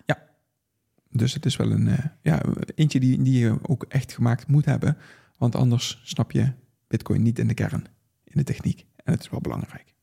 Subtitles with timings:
[1.09, 2.41] Dus het is wel een eh, ja,
[2.75, 4.97] eentje die, die je ook echt gemaakt moet hebben,
[5.37, 6.51] want anders snap je
[6.87, 7.85] Bitcoin niet in de kern,
[8.23, 8.85] in de techniek.
[9.03, 9.95] En het is wel belangrijk.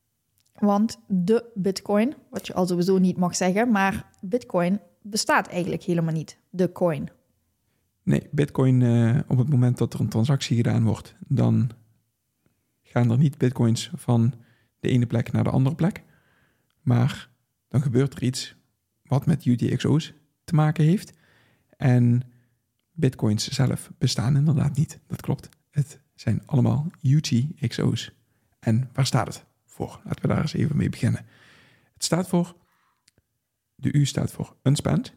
[0.59, 6.13] Want de bitcoin, wat je al sowieso niet mag zeggen, maar bitcoin bestaat eigenlijk helemaal
[6.13, 6.37] niet.
[6.49, 7.09] De coin.
[8.03, 11.69] Nee, Bitcoin, eh, op het moment dat er een transactie gedaan wordt, dan
[12.83, 14.33] gaan er niet Bitcoins van
[14.79, 16.03] de ene plek naar de andere plek.
[16.81, 17.29] Maar
[17.67, 18.55] dan gebeurt er iets
[19.03, 20.13] wat met UTXO's
[20.45, 21.13] te maken heeft.
[21.77, 22.21] En
[22.91, 24.99] Bitcoins zelf bestaan inderdaad niet.
[25.07, 25.49] Dat klopt.
[25.69, 28.11] Het zijn allemaal UTXO's.
[28.59, 30.01] En waar staat het voor?
[30.03, 31.25] Laten we daar eens even mee beginnen.
[31.93, 32.55] Het staat voor,
[33.75, 35.13] de U staat voor unspent.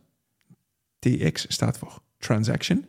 [0.99, 2.87] TX staat voor transaction.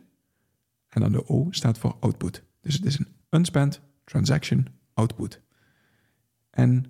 [0.88, 2.42] En dan de O staat voor output.
[2.60, 5.40] Dus het is een unspent transaction output.
[6.50, 6.84] En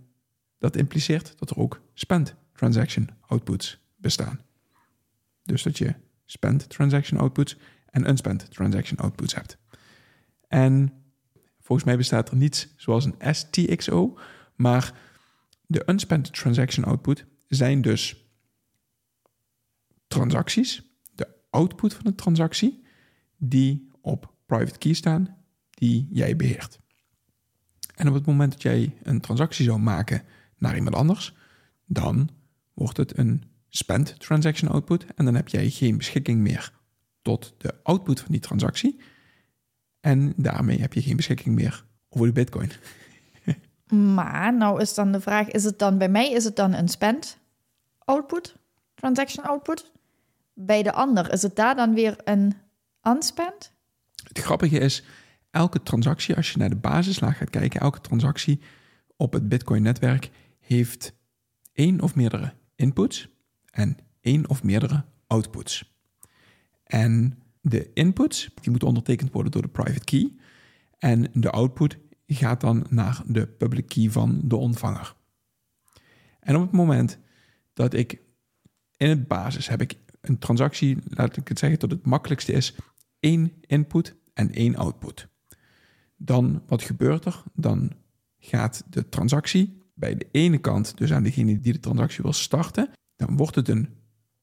[0.59, 4.41] dat impliceert dat er ook spent transaction outputs bestaan.
[5.51, 5.95] Dus dat je
[6.25, 7.57] spent transaction outputs
[7.91, 9.59] en unspent transaction outputs hebt.
[10.49, 10.93] En
[11.61, 14.19] volgens mij bestaat er niets zoals een STXO,
[14.55, 14.99] maar
[15.67, 18.25] de unspent transaction output zijn dus
[20.07, 20.83] transacties,
[21.15, 22.83] de output van een transactie,
[23.37, 25.37] die op private key staan,
[25.71, 26.79] die jij beheert.
[27.95, 30.23] En op het moment dat jij een transactie zou maken
[30.59, 31.35] naar iemand anders,
[31.87, 32.31] dan
[32.75, 36.73] wordt het een spent transaction output en dan heb jij geen beschikking meer
[37.23, 39.01] tot de output van die transactie.
[40.01, 42.71] En daarmee heb je geen beschikking meer over de bitcoin.
[44.15, 46.89] Maar nou is dan de vraag, is het dan bij mij is het dan een
[46.89, 47.39] spend
[47.99, 48.57] output,
[48.95, 49.93] transaction output?
[50.55, 52.55] Bij de ander is het daar dan weer een
[53.03, 53.73] unspent?
[54.29, 55.05] Het grappige is,
[55.51, 58.61] elke transactie, als je naar de basislaag gaat kijken, elke transactie
[59.17, 61.13] op het Bitcoin-netwerk heeft
[61.73, 63.29] één of meerdere inputs
[63.71, 65.99] en één of meerdere outputs.
[66.85, 70.33] En de inputs, die moeten ondertekend worden door de private key.
[70.99, 75.15] En de output gaat dan naar de public key van de ontvanger.
[76.41, 77.19] En op het moment
[77.73, 78.21] dat ik
[78.97, 82.75] in het basis heb ik een transactie, laat ik het zeggen, dat het makkelijkste is,
[83.21, 85.29] één input en één output.
[86.17, 87.43] Dan, wat gebeurt er?
[87.55, 87.93] Dan
[88.39, 92.91] gaat de transactie bij de ene kant, dus aan degene die de transactie wil starten,
[93.27, 93.89] dan wordt het een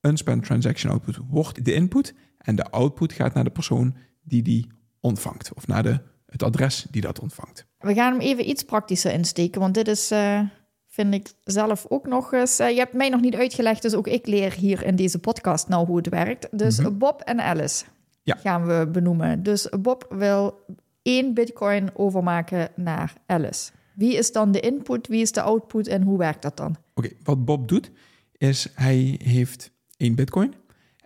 [0.02, 4.68] unspent transaction output, wordt de input en de output gaat naar de persoon die die
[5.00, 7.66] ontvangt, of naar de, het adres die dat ontvangt.
[7.80, 10.42] We gaan hem even iets praktischer insteken, want dit is, eh,
[10.88, 12.60] vind ik zelf ook nog eens...
[12.60, 15.68] eh, je hebt mij nog niet uitgelegd, dus ook ik leer hier in deze podcast
[15.68, 16.48] nou hoe het werkt.
[16.52, 16.98] Dus Mhm.
[16.98, 17.86] Bob en Alice
[18.24, 18.36] Ja.
[18.36, 19.44] gaan we benoemen.
[19.44, 20.60] Dus Bob wil
[21.02, 23.72] één bitcoin overmaken naar Alice.
[23.96, 26.76] Wie is dan de input, wie is de output en hoe werkt dat dan?
[26.96, 27.92] Oké, wat Bob doet,
[28.38, 30.54] is hij heeft één bitcoin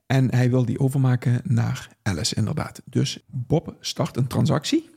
[0.05, 2.81] en hij wil die overmaken naar Alice, inderdaad.
[2.85, 4.89] Dus Bob start een transactie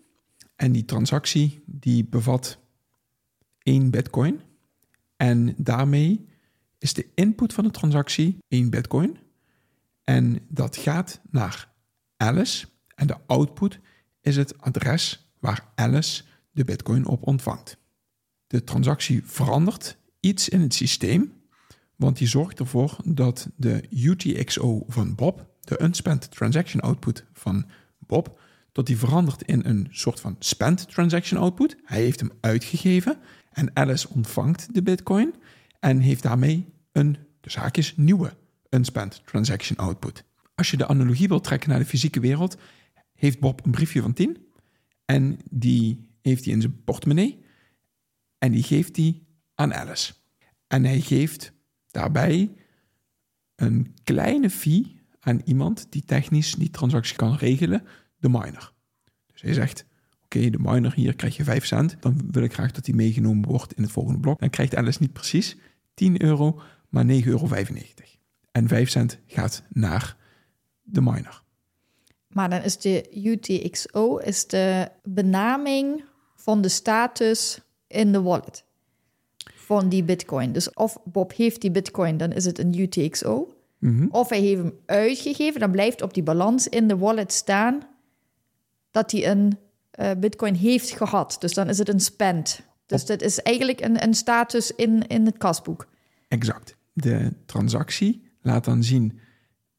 [0.56, 2.58] en die transactie die bevat
[3.58, 4.40] één bitcoin.
[5.16, 6.28] En daarmee
[6.78, 9.16] is de input van de transactie één bitcoin.
[10.04, 11.72] En dat gaat naar
[12.16, 12.66] Alice.
[12.94, 13.80] En de output
[14.20, 17.76] is het adres waar Alice de bitcoin op ontvangt.
[18.46, 21.32] De transactie verandert iets in het systeem,
[21.96, 27.66] want die zorgt ervoor dat de UTXO van Bob, de unspent transaction output van
[27.98, 28.40] Bob,
[28.72, 31.76] dat die verandert in een soort van spent transaction output.
[31.84, 33.18] Hij heeft hem uitgegeven
[33.52, 35.34] en Alice ontvangt de bitcoin
[35.80, 38.32] en heeft daarmee een, dus haakjes, nieuwe
[38.70, 40.24] unspent transaction output.
[40.54, 42.56] Als je de analogie wilt trekken naar de fysieke wereld,
[43.14, 44.46] heeft Bob een briefje van 10
[45.04, 47.44] en die heeft hij in zijn portemonnee
[48.38, 49.22] en die geeft hij
[49.54, 50.12] aan Alice.
[50.66, 51.52] En hij geeft
[51.94, 52.50] daarbij
[53.54, 57.82] een kleine fee aan iemand die technisch die transactie kan regelen,
[58.18, 58.72] de miner.
[59.32, 59.84] Dus hij zegt,
[60.24, 63.48] oké, de miner hier krijg je 5 cent, dan wil ik graag dat die meegenomen
[63.48, 64.40] wordt in het volgende blok.
[64.40, 65.56] Dan krijgt Alice niet precies
[65.94, 67.48] 10 euro, maar 9,95 euro.
[68.52, 70.16] En 5 cent gaat naar
[70.82, 71.42] de miner.
[72.28, 76.04] Maar dan is de UTXO is de benaming
[76.36, 78.64] van de status in de wallet
[79.64, 80.52] van die bitcoin.
[80.52, 83.54] Dus of Bob heeft die bitcoin, dan is het een UTXO.
[83.78, 84.06] Mhm.
[84.10, 87.80] Of hij heeft hem uitgegeven, dan blijft op die balans in de wallet staan
[88.90, 89.58] dat hij een
[89.90, 91.36] eh, bitcoin heeft gehad.
[91.38, 92.60] Dus dan is het een spend.
[92.86, 95.88] Dus Op- dat is eigenlijk een, een status in, in het kasboek.
[96.28, 96.76] Exact.
[96.92, 99.18] De transactie laat dan zien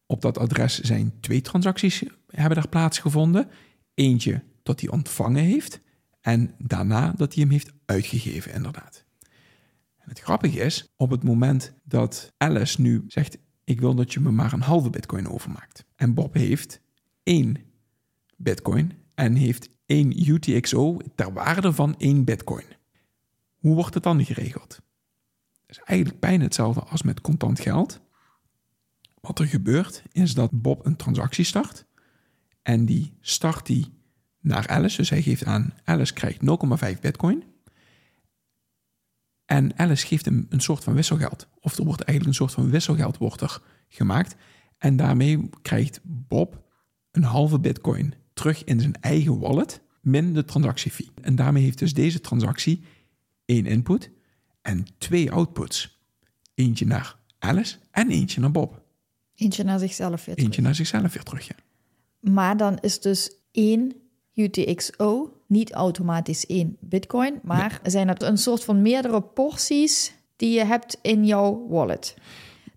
[0.06, 3.50] op dat adres zijn twee transacties hebben daar plaatsgevonden.
[3.94, 5.80] Eentje dat hij ontvangen heeft
[6.22, 9.05] en daarna dat hij hem heeft uitgegeven, inderdaad.
[10.06, 14.32] Het grappige is, op het moment dat Alice nu zegt, ik wil dat je me
[14.32, 15.86] maar een halve bitcoin overmaakt.
[15.96, 16.82] En Bob heeft
[17.24, 17.58] één
[18.38, 22.66] bitcoin en heeft één UTXO ter waarde van één bitcoin.
[23.56, 24.84] Hoe wordt het dan geregeld?
[25.68, 28.02] is eigenlijk bijna hetzelfde als met contant geld.
[29.22, 31.86] Wat er gebeurt is dat Bob een transactie start.
[32.62, 33.94] En die start die
[34.40, 34.98] naar Alice.
[34.98, 36.40] Dus hij geeft aan, Alice krijgt
[36.94, 37.44] 0,5 bitcoin.
[39.46, 41.48] En Alice geeft hem een soort van wisselgeld.
[41.60, 44.36] Of er wordt eigenlijk een soort van wisselgeld wordt er gemaakt.
[44.78, 46.64] En daarmee krijgt Bob
[47.12, 49.82] een halve bitcoin terug in zijn eigen wallet.
[50.02, 51.10] Min de transactiefee.
[51.22, 52.84] En daarmee heeft dus deze transactie
[53.46, 54.12] één input
[54.62, 56.04] en twee outputs.
[56.54, 58.82] Eentje naar Alice en eentje naar Bob.
[59.36, 60.66] Eentje naar zichzelf weer Eentje terug.
[60.66, 61.48] naar zichzelf weer terug.
[61.48, 61.56] Ja.
[62.32, 63.94] Maar dan is dus één
[64.34, 70.66] UTXO niet automatisch één bitcoin, maar zijn het een soort van meerdere porties die je
[70.66, 72.16] hebt in jouw wallet.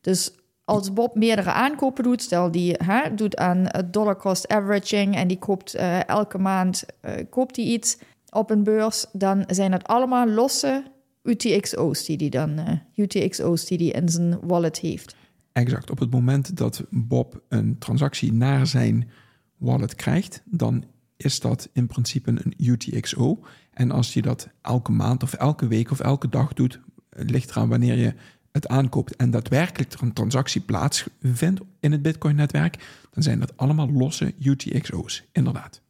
[0.00, 0.32] Dus
[0.64, 5.28] als Bob meerdere aankopen doet, stel die hè, doet aan eh, dollar cost averaging en
[5.28, 7.98] die koopt eh, elke maand eh, koopt die iets
[8.30, 10.82] op een beurs, dan zijn het allemaal losse
[11.22, 15.16] UTXO's die die dan UTXO's die die in zijn wallet heeft.
[15.52, 15.90] Exact.
[15.90, 19.10] Op het moment dat Bob een transactie naar zijn
[19.56, 20.84] wallet krijgt, dan
[21.18, 23.44] is dat in principe een UTXO.
[23.70, 26.80] En als je dat elke maand of elke week of elke dag doet,
[27.10, 28.14] ligt eraan wanneer je
[28.52, 32.76] het aankoopt en daadwerkelijk er een transactie plaatsvindt in het Bitcoin-netwerk,
[33.10, 35.80] dan zijn dat allemaal losse UTXO's, inderdaad.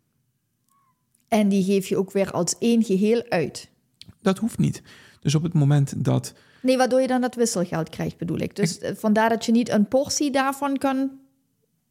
[1.28, 3.70] En die geef je ook weer als één geheel uit.
[4.22, 4.82] Dat hoeft niet.
[5.20, 8.56] Dus op het moment dat Nee, waardoor je dan dat wisselgeld krijgt, bedoel ik.
[8.56, 11.10] Dus eh, vandaar dat je niet een portie daarvan kan...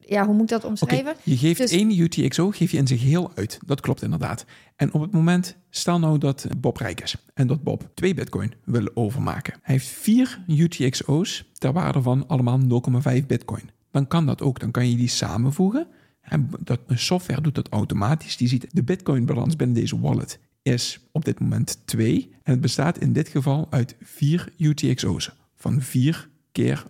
[0.08, 1.14] Ja, hoe moet ik dat omschrijven?
[1.22, 3.58] je geeft Dus- één UTXO geef je in zijn geheel uit.
[3.66, 4.44] Dat klopt inderdaad.
[4.76, 8.52] En op het moment, stel nou dat Bob rijk is en dat Bob twee bitcoin
[8.64, 9.54] wil overmaken.
[9.62, 13.70] Hij heeft vier UTXO's ter waarde van allemaal 0,5 bitcoin.
[13.90, 14.60] Dan kan dat ook.
[14.60, 15.86] Dan kan je die samenvoegen.
[16.20, 18.36] En dat, een software doet dat automatisch.
[18.36, 22.30] Die ziet de bitcoin balans binnen deze wallet is op dit moment 2.
[22.42, 26.84] En het bestaat in dit geval uit vier UTXO's van 4 keer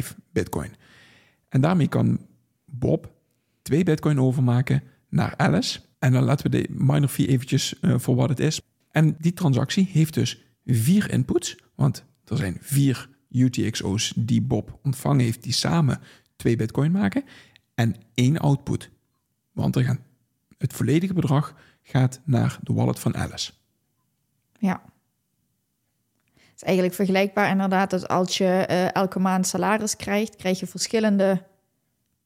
[0.00, 0.70] 0,5 bitcoin.
[1.48, 2.18] En daarmee kan
[2.66, 3.14] Bob
[3.62, 5.80] twee bitcoin overmaken naar Alice.
[5.98, 8.60] En dan laten we de minor fee eventjes eh, voor wat het is.
[8.90, 11.56] En die transactie heeft dus vier inputs.
[11.74, 15.42] Want er zijn vier UTXO's die Bob ontvangen heeft...
[15.42, 16.00] die samen
[16.36, 17.24] twee bitcoin maken.
[17.74, 18.90] En één output.
[19.52, 19.98] Want er gaan,
[20.58, 23.52] het volledige bedrag gaat naar de wallet van Alice.
[24.58, 24.82] Ja.
[26.34, 30.66] Het is eigenlijk vergelijkbaar inderdaad dat als je eh, elke maand salaris krijgt, krijg je
[30.66, 31.42] verschillende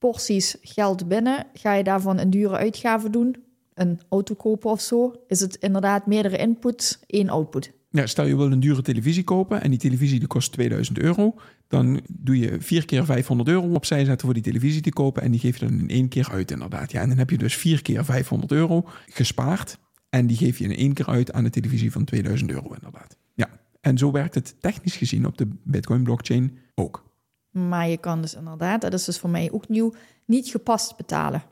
[0.00, 1.46] porties geld binnen.
[1.52, 3.36] Ga je daarvan een dure uitgave doen,
[3.74, 7.72] een auto kopen of zo, is het inderdaad meerdere inputs, één output.
[7.90, 11.34] Ja, stel je wil een dure televisie kopen en die televisie die kost 2000 euro.
[11.68, 15.22] Dan doe je vier keer 500 euro opzij zetten voor die televisie te kopen.
[15.22, 16.92] En die geef je dan in één keer uit inderdaad.
[16.92, 19.78] Ja, en dan heb je dus vier keer 500 euro gespaard.
[20.08, 23.16] En die geef je in één keer uit aan de televisie van 2000 euro inderdaad.
[23.34, 23.48] Ja,
[23.80, 27.09] en zo werkt het technisch gezien op de Bitcoin blockchain ook.
[27.50, 31.42] Maar je kan dus inderdaad, dat is dus voor mij ook nieuw, niet gepast betalen.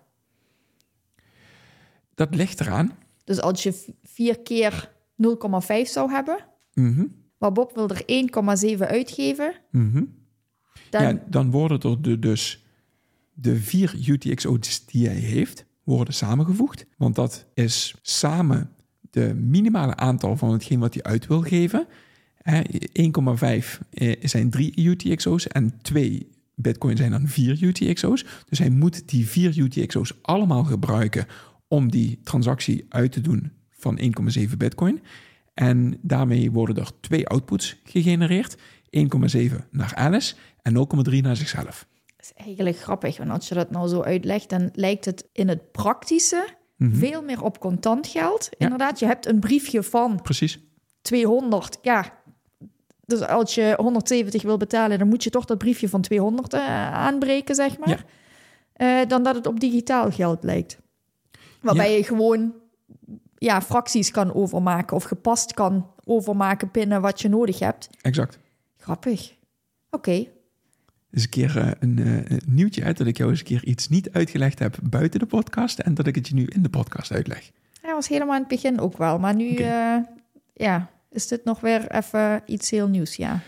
[2.15, 2.93] Dat ligt eraan.
[3.25, 6.45] Dus als je vier keer 0,5 zou hebben,
[6.79, 7.07] Mhm,
[7.39, 10.05] maar Bob wil er 1,7 uitgeven, mhm.
[10.91, 12.65] dan Ja, dan worden er de, dus
[13.33, 16.87] de vier UTXO's die hij heeft, worden samengevoegd.
[16.97, 18.71] Want dat is samen
[19.11, 21.87] de minimale aantal van hetgeen wat hij uit wil geven.
[22.51, 22.63] Hè,
[22.93, 28.25] 1,5 eh, zijn drie UTXO's en 2 Bitcoin zijn dan vier UTXO's.
[28.49, 31.27] Dus hij moet die vier UTXO's allemaal gebruiken
[31.67, 34.01] om die transactie uit te doen van
[34.39, 35.03] 1,7 Bitcoin.
[35.55, 38.57] En daarmee worden er twee outputs gegenereerd.
[38.57, 38.63] 1,7
[39.71, 40.75] naar Alice en
[41.11, 41.87] 0,3 naar zichzelf.
[42.21, 43.17] is eigenlijk grappig.
[43.17, 47.43] Want als je dat nou zo uitlegt, dan lijkt het in het praktische veel meer
[47.43, 48.49] op contant geld.
[48.59, 50.59] Inderdaad, je hebt een briefje van Precies.
[51.03, 51.79] 200.
[51.83, 52.18] Ja,
[53.09, 56.93] dus als je 170 wil betalen, dan moet je toch dat briefje van 200 eh,
[56.93, 58.05] aanbreken, zeg maar.
[58.73, 60.79] Eh, dan dat het op digitaal geld lijkt.
[61.61, 61.97] Waarbij Ja.
[61.97, 62.55] je gewoon
[63.39, 67.89] ja, fracties kan overmaken of gepast kan overmaken pinnen wat je nodig hebt.
[68.01, 68.39] Exact.
[68.77, 69.35] Grappig.
[69.91, 70.27] Oké.
[71.11, 74.11] Dus een keer eh, een, nieuwtje uit dat ik jou eens een keer iets niet
[74.11, 77.51] uitgelegd heb buiten de podcast en dat ik het je nu in de podcast uitleg.
[77.81, 79.19] Hij was helemaal in het begin ook wel.
[79.19, 79.59] Maar nu
[80.55, 83.41] ja, is dit nog weer even iets heel nieuws, ja.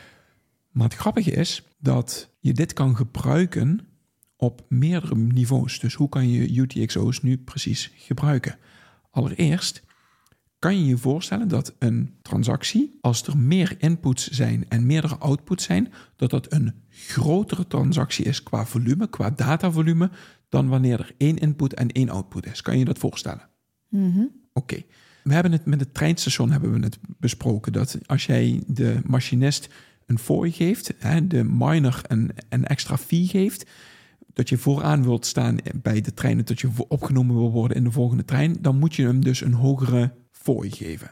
[0.70, 3.80] Maar het grappige is dat je dit kan gebruiken
[4.36, 5.78] op meerdere niveaus.
[5.78, 8.58] Dus hoe kan je UTXO's nu precies gebruiken?
[9.10, 9.82] Allereerst
[10.58, 15.64] kan je je voorstellen dat een transactie, als er meer inputs zijn en meerdere outputs
[15.64, 20.10] zijn, dat dat een grotere transactie is qua volume, qua datavolume,
[20.48, 22.62] dan wanneer er één input en één output is.
[22.62, 23.48] Kan je je dat voorstellen?
[24.52, 24.82] Oké.
[25.22, 29.68] We hebben het met het treinstation hebben we het besproken dat als jij de machinist
[30.06, 33.66] een fooi geeft, hè, de miner een, een extra fee geeft,
[34.32, 37.90] dat je vooraan wilt staan bij de trein, dat je opgenomen wil worden in de
[37.90, 41.10] volgende trein, dan moet je hem dus een hogere fooi geven.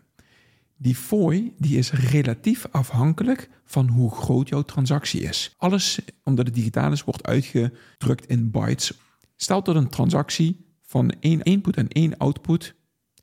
[0.77, 5.55] Die fooi die is relatief afhankelijk van hoe groot jouw transactie is.
[5.57, 8.93] Alles, omdat het digitaal is, wordt uitgedrukt in bytes.
[9.37, 12.75] Stel dat een transactie van één input en één output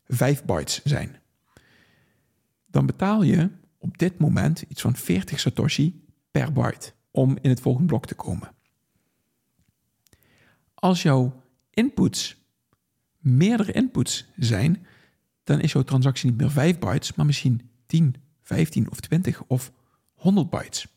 [0.07, 1.19] 5 bytes zijn.
[2.65, 7.59] Dan betaal je op dit moment iets van 40 satoshi per byte om in het
[7.59, 8.53] volgende blok te komen.
[10.73, 12.43] Als jouw inputs
[13.17, 14.85] meerdere inputs zijn,
[15.43, 19.71] dan is jouw transactie niet meer 5 bytes, maar misschien 10, 15 of 20 of
[20.13, 20.87] 100 bytes.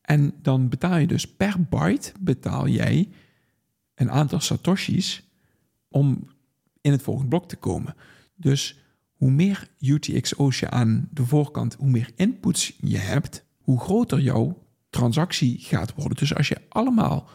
[0.00, 3.08] En dan betaal je dus per byte betaal jij
[3.94, 5.22] een aantal satoshis
[5.88, 6.28] om
[6.88, 7.94] in het volgende blok te komen.
[8.34, 8.80] Dus
[9.12, 14.66] hoe meer UTXO's je aan de voorkant, hoe meer inputs je hebt, hoe groter jouw
[14.90, 16.16] transactie gaat worden.
[16.16, 17.28] Dus als je allemaal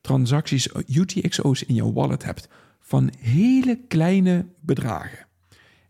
[0.00, 2.48] transacties, UTXO's in jouw wallet hebt
[2.80, 5.26] van hele kleine bedragen.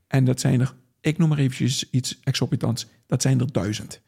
[0.06, 4.00] En dat zijn er, ik noem maar eventjes iets exorbitants, dat zijn er duizend.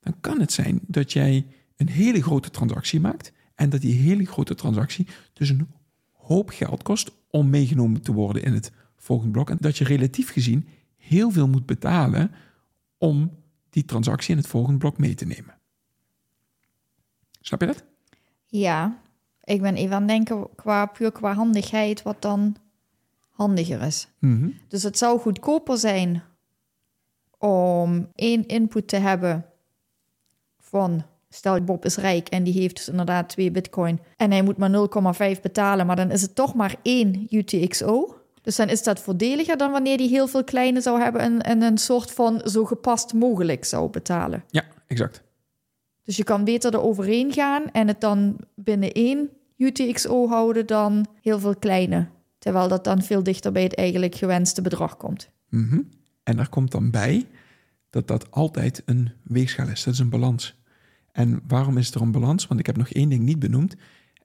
[0.00, 1.46] Dan kan het zijn dat jij
[1.76, 5.68] een hele grote transactie maakt en dat die hele grote transactie dus een
[6.12, 9.50] hoop geld kost om meegenomen te worden in het volgende blok.
[9.50, 12.30] En dat je relatief gezien heel veel moet betalen
[12.98, 13.30] om
[13.70, 15.58] die transactie in het volgende blok mee te nemen.
[17.40, 17.84] Snap je dat?
[18.46, 19.00] Ja,
[19.44, 22.56] ik ben even aan het denken qua, puur qua handigheid wat dan
[23.30, 24.08] handiger is.
[24.18, 24.50] Mhm.
[24.68, 26.22] Dus het zou goedkoper zijn
[27.38, 29.46] om één input te hebben
[30.58, 34.56] van, stel Bob is rijk en die heeft dus inderdaad twee bitcoin en hij moet
[34.56, 34.70] maar
[35.36, 38.18] 0,5 betalen, maar dan is het toch maar één UTXO.
[38.42, 41.62] Dus dan is dat voordeliger dan wanneer hij heel veel kleine zou hebben en, en
[41.62, 44.44] een soort van zo gepast mogelijk zou betalen.
[44.50, 45.22] Ja, exact.
[46.02, 51.38] Dus je kan beter eroverheen gaan en het dan binnen één UTXO houden dan heel
[51.38, 52.06] veel kleine.
[52.38, 55.30] Terwijl dat dan veel dichter bij het eigenlijk gewenste bedrag komt.
[55.48, 55.80] Mhm.
[56.22, 57.26] En daar komt dan bij
[57.90, 59.84] dat dat altijd een weegschaal is.
[59.84, 60.56] Dat is een balans.
[61.14, 62.46] En waarom is er een balans?
[62.46, 63.74] Want ik heb nog één ding niet benoemd.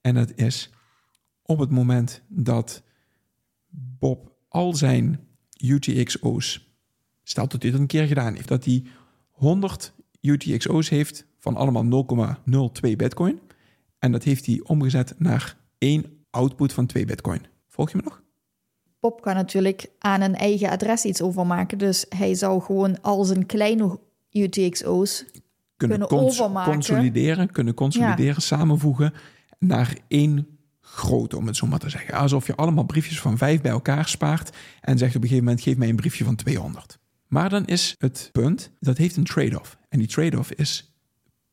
[0.01, 0.69] En dat is
[1.41, 2.83] op het moment dat
[3.69, 5.19] Bob al zijn
[5.63, 6.73] UTXO's,
[7.23, 8.83] stel dat hij dat een keer gedaan heeft, dat hij
[9.31, 12.05] 100 UTXO's heeft van allemaal
[12.83, 13.39] 0,02 bitcoin.
[13.99, 17.41] En dat heeft hij omgezet naar één output van 2 bitcoin.
[17.67, 18.21] Volg je me nog?
[18.99, 21.77] Bob kan natuurlijk aan een eigen adres iets overmaken.
[21.77, 23.99] Dus hij zou gewoon al zijn kleine
[24.31, 25.25] UTXO's
[25.87, 26.71] Kunnen, cons- overmaken.
[26.73, 29.13] consolideren, kunnen consolideren, samenvoegen
[29.59, 30.47] naar één
[30.81, 32.13] grote, om het zo maar te zeggen.
[32.13, 35.63] Alsof je allemaal briefjes van vijf bij elkaar spaart en zegt op een gegeven moment,
[35.63, 36.99] geef mij een briefje van 200.
[37.27, 39.77] Maar dan is het punt, dat heeft een trade-off.
[39.89, 40.93] En die trade-off is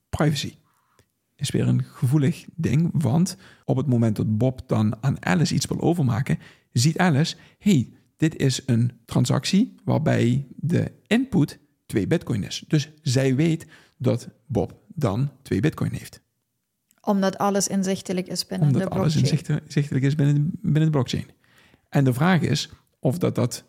[0.08, 0.54] privacy.
[1.36, 5.66] Is weer een gevoelig ding, want op het moment dat Bob dan aan Alice iets
[5.66, 6.38] wil overmaken,
[6.72, 12.64] ziet Alice, hey, dit is een transactie waarbij de input 2 bitcoin is.
[12.68, 13.66] Dus zij weet
[13.96, 16.20] dat Bob dan 2 bitcoin heeft.
[17.02, 19.24] omdat alles inzichtelijk is binnen Omdat de alles blockchain.
[19.24, 21.26] inzichtelijk inzichtelijk is binnen, binnen de blockchain.
[21.88, 23.64] En de vraag is of dat, dat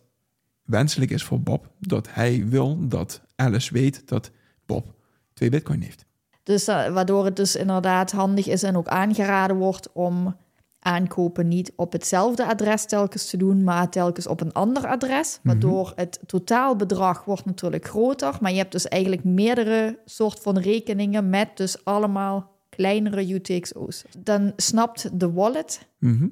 [0.64, 4.32] wenselijk is voor Bob, dat hij wil dat Alice weet dat
[4.66, 4.94] Bob
[5.34, 6.06] 2 bitcoin heeft.
[6.44, 10.36] Dus eh, waardoor het dus inderdaad handig is en ook aangeraden wordt om
[10.80, 15.40] aankopen niet op hetzelfde adres telkens te doen, maar telkens op een ander adres.
[15.44, 21.30] Waardoor het totaalbedrag wordt natuurlijk groter, maar je hebt dus eigenlijk meerdere soort van rekeningen
[21.30, 24.04] met dus allemaal kleinere UTXO's.
[24.20, 26.28] Dan snapt de wallet Mhm.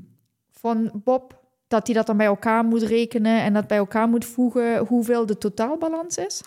[0.51, 4.25] van Bob dat hij dat dan bij elkaar moet rekenen en dat bij elkaar moet
[4.25, 6.41] voegen hoeveel de totaalbalans is.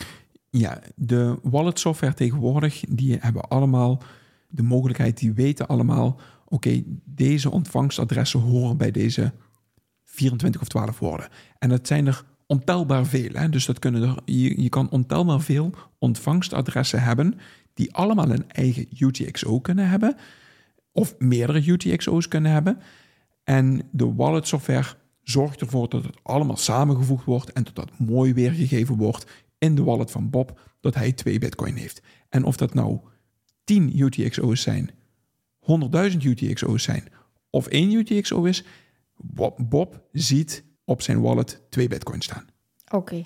[0.51, 4.03] Ja, de wallet software tegenwoordig, die hebben allemaal
[4.49, 9.33] de mogelijkheid, die weten allemaal, oké, deze ontvangstadressen horen bij deze
[10.05, 11.29] 24 of 12 woorden.
[11.59, 13.31] En dat zijn er ontelbaar veel.
[13.33, 13.49] Hè?
[13.49, 17.35] Dus dat kunnen er, je, je kan ontelbaar veel ontvangstadressen hebben,
[17.75, 20.17] die allemaal een eigen UTXO kunnen hebben,
[20.93, 22.79] of meerdere UTXO's kunnen hebben.
[23.45, 28.35] En de wallet software zorgt ervoor dat het allemaal samengevoegd wordt en dat dat mooi
[28.35, 32.03] weergegeven wordt in de wallet van Bob dat hij 2 bitcoin heeft.
[32.29, 32.99] En of dat nou
[33.65, 34.91] 10 UTXO's zijn,
[36.13, 37.05] 100.000 UTXO's zijn
[37.51, 38.65] of 1 UTXO is,
[39.17, 42.47] Bob, Bob ziet op zijn wallet 2 bitcoin staan.
[42.91, 43.25] Oké.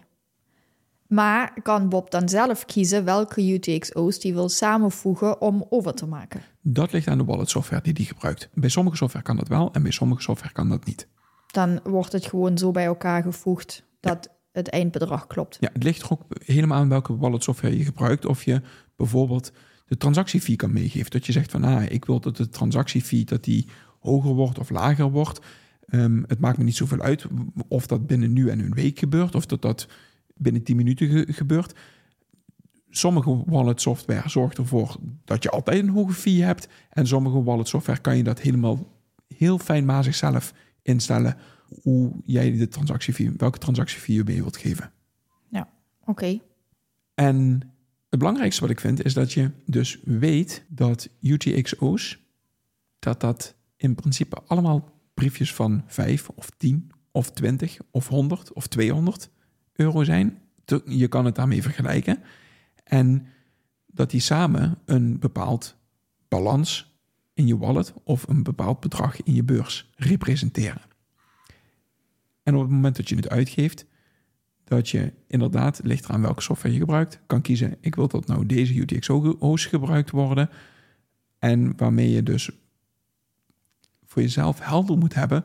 [1.07, 6.43] Maar kan Bob dan zelf kiezen welke UTXO's die wil samenvoegen om over te maken?
[6.61, 8.49] Dat ligt aan de wallet software die hij gebruikt.
[8.55, 11.09] Bij sommige software kan dat wel en bij sommige software kan dat niet.
[11.47, 15.57] Dan wordt het gewoon zo bij elkaar gevoegd dat het eindbedrag klopt.
[15.61, 18.27] Ja, het ligt ook helemaal aan welke wallet software je gebruikt.
[18.27, 18.63] Of je
[18.97, 19.53] bijvoorbeeld
[19.93, 21.11] de transactiefee kan meegeven.
[21.11, 23.67] Dat je zegt van, ah, ik wil dat de transactiefee dat die
[24.01, 25.41] hoger wordt of lager wordt.
[25.87, 27.27] Ehm, het maakt me niet zoveel uit
[27.69, 29.35] of dat binnen nu en een week gebeurt.
[29.35, 29.89] Of dat dat
[30.37, 31.79] binnen 10 minuten ge- gebeurt.
[32.91, 36.69] Sommige wallet software zorgt ervoor dat je altijd een hoge fee hebt.
[36.91, 38.93] En sommige wallet software kan je dat helemaal
[39.37, 41.37] heel fijnmazig zelf instellen.
[41.83, 44.91] Hoe jij de transactiefee, welke transactiefee je mee wilt geven.
[46.05, 46.39] Oké.
[47.15, 47.63] En
[48.13, 52.19] het belangrijkste wat ik vind is dat je dus weet dat UTXO's,
[52.99, 58.67] dat dat in principe allemaal briefjes van 5 of 10 of 20 of 100 of
[58.67, 59.31] 200
[59.73, 60.39] euro zijn.
[60.87, 62.23] Je kan het daarmee vergelijken.
[62.85, 63.27] En
[63.87, 65.77] dat die samen een bepaald
[66.29, 66.95] balans
[67.35, 70.83] in je wallet of een bepaald bedrag in je beurs representeren.
[72.43, 73.87] En op het moment dat je het uitgeeft,
[74.75, 78.47] dat je inderdaad, ligt eraan welke software je gebruikt, kan kiezen, ik wil dat nou
[78.47, 80.51] deze UTXO's gebruikt worden.
[81.39, 82.51] En waarmee je dus
[84.07, 85.45] voor jezelf helder moet hebben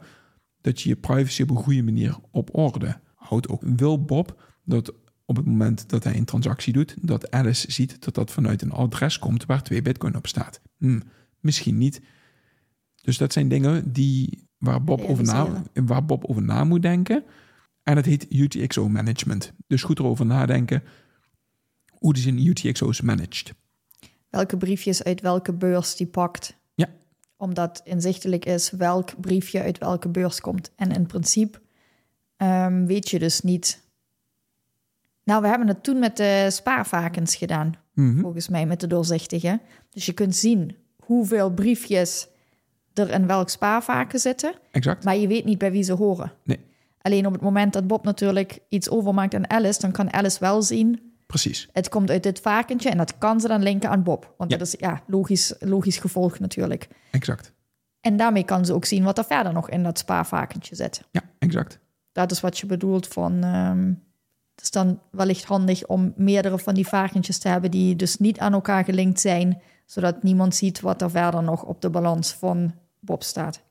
[0.61, 3.49] dat je je privacy op een goede manier op orde houdt.
[3.49, 4.93] Ook wil Bob dat
[5.25, 8.71] op het moment dat hij een transactie doet, dat Alice ziet dat dat vanuit een
[8.71, 10.61] adres komt waar twee bitcoin op staat.
[10.77, 10.99] Hm,
[11.39, 12.01] misschien niet.
[13.01, 17.23] Dus dat zijn dingen die, waar, Bob over na, waar Bob over na moet denken.
[17.87, 19.53] En dat heet UTXO management.
[19.67, 20.83] Dus goed erover nadenken
[21.89, 23.53] hoe die zijn UTXO's managed.
[24.29, 26.55] Welke briefjes uit welke beurs die pakt.
[26.75, 26.89] Ja.
[27.37, 30.71] Omdat inzichtelijk is welk briefje uit welke beurs komt.
[30.75, 31.59] En in principe
[32.37, 33.83] ehm, weet je dus niet.
[35.23, 37.73] Nou, we hebben het toen met de spaarvakens gedaan.
[37.93, 38.19] Mhm.
[38.19, 39.59] volgens mij met de doorzichtige.
[39.89, 42.27] Dus je kunt zien hoeveel briefjes
[42.93, 45.03] er in welk spaarvaken zitten, Exact.
[45.03, 46.31] maar je weet niet bij wie ze horen.
[46.43, 46.59] Nee.
[47.07, 50.61] Alleen op het moment dat Bob natuurlijk iets overmaakt aan Alice, dan kan Alice wel
[50.61, 51.67] zien, Precies.
[51.73, 54.33] het komt uit dit vakentje en dat kan ze dan linken aan Bob.
[54.37, 54.57] Want Ja.
[54.57, 56.87] dat is ja, logisch, logisch gevolg natuurlijk.
[57.11, 57.53] Exact.
[58.01, 61.03] En daarmee kan ze ook zien wat er verder nog in dat spaarvakentje zit.
[61.11, 61.79] Ja, exact.
[62.11, 63.43] Dat is wat je bedoelt van...
[63.43, 63.87] ehm,
[64.55, 67.71] het is dan wellicht handig om meerdere van die vakentjes te hebben...
[67.71, 69.61] die dus niet aan elkaar gelinkt zijn...
[69.85, 73.61] zodat niemand ziet wat er verder nog op de balans van Bob staat.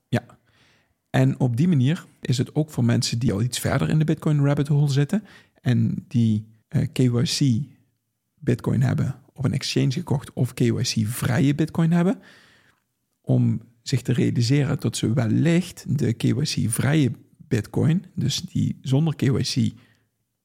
[1.11, 4.05] En op die manier is het ook voor mensen die al iets verder in de
[4.05, 5.25] Bitcoin rabbit hole zitten
[5.61, 7.65] en die eh, KYC
[8.35, 12.19] Bitcoin hebben op een exchange gekocht of KYC vrije Bitcoin hebben,
[13.21, 19.73] om zich te realiseren dat ze wellicht de KYC vrije Bitcoin, dus die zonder KYC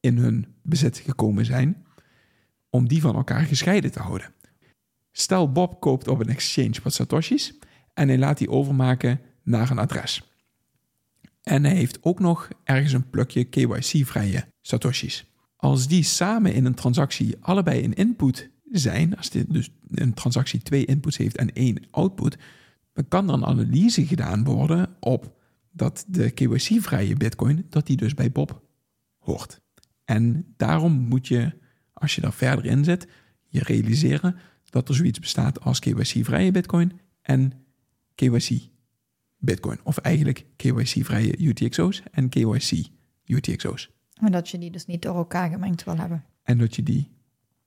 [0.00, 1.86] in hun bezit gekomen zijn,
[2.70, 4.32] om die van elkaar gescheiden te houden.
[5.12, 7.58] Stel Bob koopt op een exchange wat satoshis
[7.94, 10.31] en hij laat die overmaken naar een adres.
[11.42, 15.24] En hij heeft ook nog ergens een plukje KYC-vrije satoshis.
[15.56, 20.62] Als die samen in een transactie allebei een input zijn, als dit dus een transactie
[20.62, 22.36] twee inputs heeft en één output,
[22.92, 25.40] dan kan er een analyse gedaan worden op
[25.72, 28.62] dat de KYC-vrije bitcoin, dat die dus bij Bob
[29.18, 29.60] hoort.
[30.04, 31.52] En daarom moet je,
[31.92, 33.06] als je daar verder in zit,
[33.48, 37.52] je realiseren dat er zoiets bestaat als KYC-vrije bitcoin en
[38.14, 38.70] KYC
[39.42, 39.78] bitcoin.
[39.82, 42.86] Of eigenlijk KYC-vrije UTXO's en KYC
[43.24, 43.90] UTXO's.
[44.14, 46.24] En dat je die dus niet door elkaar gemengd wil hebben.
[46.42, 47.10] En dat je die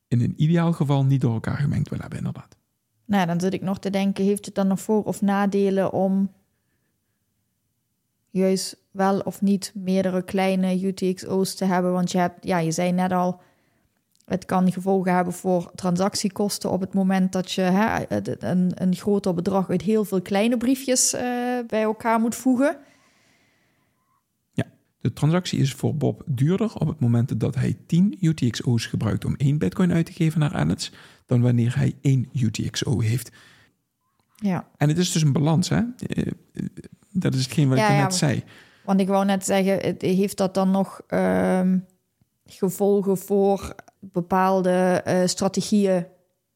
[0.07, 2.57] in een ideaal geval niet door elkaar gemengd wil hebben, inderdaad.
[3.05, 6.31] Nou, dan zit ik nog te denken, heeft het dan nog voor- of nadelen om
[8.29, 11.91] juist wel of niet meerdere kleine UTXO's te hebben?
[11.91, 13.41] Want je hebt, ja, je zei net al,
[14.25, 18.05] het kan gevolgen hebben voor transactiekosten op het moment dat je hè,
[18.39, 21.21] een, een groter bedrag uit heel veel kleine briefjes uh,
[21.67, 22.77] bij elkaar moet voegen.
[24.53, 24.65] Ja,
[25.01, 29.35] de transactie is voor Bob duurder op het moment dat hij 10 UTXO's gebruikt om
[29.35, 30.91] één bitcoin uit te geven naar Annets,
[31.25, 33.31] dan wanneer hij één UTXO heeft.
[34.35, 34.67] Ja.
[34.77, 35.81] En het is dus een balans, hè?
[36.07, 36.31] Eh,
[37.11, 38.43] dat is hetgeen wat ja, ik net ja, zei.
[38.83, 41.61] Want ik wou net zeggen, heeft dat dan nog uh,
[42.45, 43.75] gevolgen voor
[44.11, 46.05] bepaalde uh, strategieën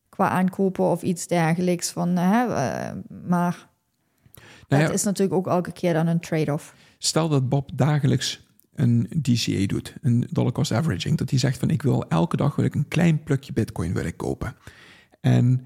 [0.10, 1.92] qua aankopen of iets dergelijks?
[1.92, 3.70] Van, hè, uh, maar
[4.68, 6.76] nou dat is natuurlijk ook elke keer dan een trade-off.
[6.98, 11.70] Stel dat Bob dagelijks een DCA doet, een dollar cost averaging, dat hij zegt van
[11.70, 14.56] ik wil elke dag wil ik een klein plukje bitcoin wil ik kopen.
[15.22, 15.66] En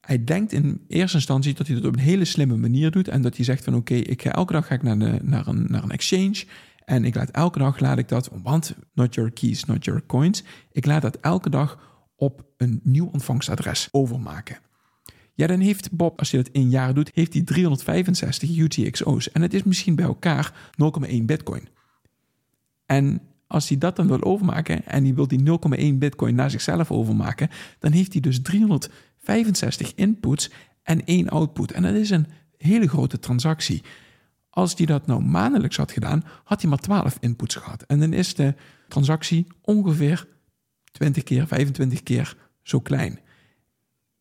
[0.00, 3.22] hij denkt in eerste instantie dat hij dat op een hele slimme manier doet en
[3.22, 5.66] dat hij zegt van oké, ik ga elke dag ga ik naar, de, naar, een,
[5.68, 6.44] naar een exchange
[6.84, 10.44] en ik laat elke dag laat ik dat, want not your keys, not your coins,
[10.72, 11.78] ik laat dat elke dag
[12.16, 14.58] op een nieuw ontvangstadres overmaken.
[15.34, 19.30] Ja, dan heeft Bob, als hij dat in jaar doet, heeft hij 365 UTXO's.
[19.32, 20.70] En het is misschien bij elkaar
[21.10, 21.68] 0,1 bitcoin.
[22.86, 25.58] En als hij dat dan wil overmaken en hij wil die
[25.92, 30.50] 0,1 bitcoin naar zichzelf overmaken, dan heeft hij dus 365 inputs
[30.82, 31.72] en één output.
[31.72, 33.82] En dat is een hele grote transactie.
[34.54, 37.82] Als hij dat nou maandelijks had gedaan, had hij maar 12 inputs gehad.
[37.82, 38.54] En dan is de
[38.88, 40.26] transactie ongeveer
[40.92, 43.18] 20 keer, 25 keer zo klein.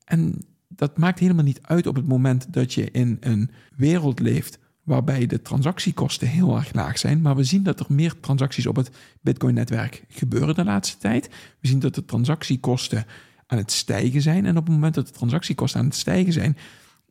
[0.05, 4.59] En dat maakt helemaal niet uit op het moment dat je in een wereld leeft
[4.83, 7.21] waarbij de transactiekosten heel erg laag zijn.
[7.21, 8.91] Maar we zien dat er meer transacties op het
[9.21, 11.29] Bitcoin-netwerk gebeuren de laatste tijd.
[11.59, 13.05] We zien dat de transactiekosten
[13.47, 14.45] aan het stijgen zijn.
[14.45, 16.57] En op het moment dat de transactiekosten aan het stijgen zijn,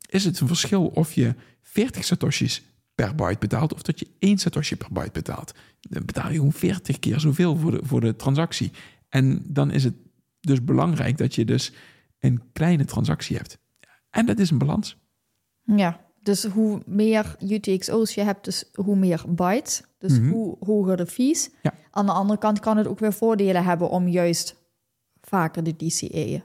[0.09, 2.63] is het een verschil of je 40 satoshis
[2.95, 5.53] per byte betaalt of dat je 1 satoshi per byte betaalt.
[5.79, 8.71] Dan betaal je gewoon 40 keer zoveel voor de, voor de transactie.
[9.09, 9.93] En dan is het
[10.39, 11.73] dus belangrijk dat je dus
[12.19, 13.57] een kleine transactie hebt.
[14.09, 14.97] En dat is een balans.
[15.61, 19.83] Ja, dus hoe meer UTXO's je hebt, dus hoe meer bytes.
[19.97, 20.29] Dus mhm.
[20.29, 21.49] hoe hoger de fees.
[21.61, 21.73] Ja.
[21.91, 24.55] Aan de andere kant kan het ook weer voordelen hebben om juist
[25.21, 26.43] vaker de DCA'en.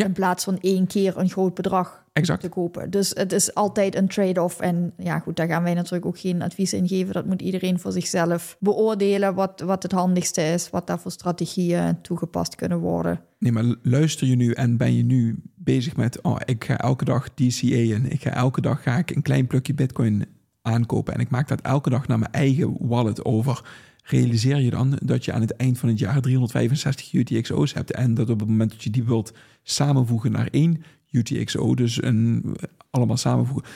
[0.00, 0.06] Ja.
[0.06, 2.40] In plaats van één keer een groot bedrag exact.
[2.40, 2.90] te kopen.
[2.90, 4.60] Dus het is altijd een trade-off.
[4.60, 7.14] En ja, goed, daar gaan wij natuurlijk ook geen advies in geven.
[7.14, 12.00] Dat moet iedereen voor zichzelf beoordelen wat, wat het handigste is, wat daar voor strategieën
[12.00, 13.20] toegepast kunnen worden.
[13.38, 17.04] Nee, maar luister je nu en ben je nu bezig met, oh, ik ga elke
[17.04, 18.10] dag DCA'en.
[18.10, 20.26] Ik ga elke dag ga ik een klein plukje bitcoin
[20.62, 23.64] aankopen en ik maak dat elke dag naar mijn eigen wallet over
[24.10, 28.14] realiseer je dan dat je aan het eind van het jaar 365 UTXO's hebt en
[28.14, 32.56] dat op het moment dat je die wilt samenvoegen naar één UTXO, dus een,
[32.90, 33.70] allemaal samenvoegen,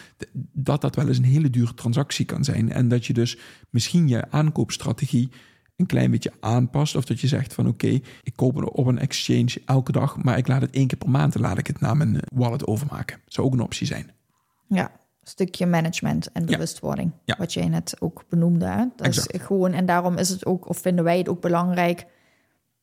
[0.52, 2.72] dat dat wel eens een hele dure transactie kan zijn.
[2.72, 3.38] En dat je dus
[3.70, 5.30] misschien je aankoopstrategie
[5.76, 6.96] een klein beetje aanpast.
[6.96, 10.48] Of dat je zegt van oké, ik koop op een exchange elke dag, maar ik
[10.48, 13.20] laat het één keer per maand, laat ik het naar mijn wallet overmaken.
[13.26, 14.10] Zou ook een optie zijn.
[14.68, 14.92] Ja,
[15.24, 17.12] stukje management en bewustwording.
[17.24, 17.34] Ja.
[17.38, 18.66] Wat jij net ook benoemde.
[18.66, 18.84] Hè?
[18.96, 22.06] Dat is gewoon, en daarom is het ook, of vinden wij het ook belangrijk,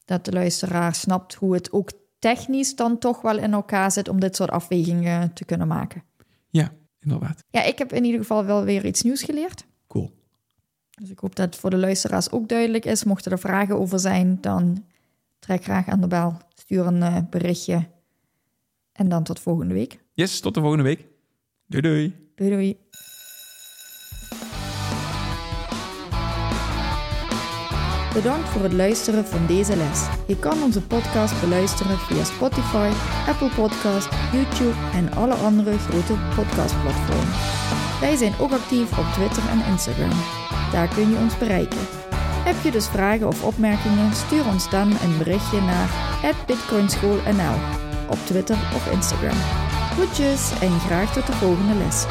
[0.05, 4.19] dat de luisteraar snapt hoe het ook technisch dan toch wel in elkaar zit om
[4.19, 6.03] dit soort afwegingen te kunnen maken.
[6.49, 7.43] Ja, inderdaad.
[7.49, 9.65] Ja, ik heb in ieder geval wel weer iets nieuws geleerd.
[9.87, 10.11] Cool.
[10.89, 13.03] Dus ik hoop dat het voor de luisteraars ook duidelijk is.
[13.03, 14.85] Mochten er vragen over zijn, dan
[15.39, 16.37] trek graag aan de bel.
[16.53, 17.87] Stuur een uh, berichtje.
[18.91, 19.99] En dan tot volgende week.
[20.13, 21.07] Yes, tot de volgende week.
[21.67, 22.30] Doei doei.
[22.41, 22.77] Doei doei.
[28.13, 30.07] Bedankt voor het luisteren van deze les.
[30.27, 32.89] Je kan onze podcast beluisteren via Spotify,
[33.27, 37.37] Apple Podcast, YouTube en alle andere grote podcastplatforms.
[37.99, 40.17] Wij zijn ook actief op Twitter en Instagram.
[40.71, 41.87] Daar kun je ons bereiken.
[42.43, 44.13] Heb je dus vragen of opmerkingen?
[44.13, 45.89] Stuur ons dan een berichtje naar
[46.47, 47.55] bitcoinschoolnl
[48.09, 49.69] op Twitter of Instagram.
[49.95, 52.05] Goedjes en graag tot de volgende les.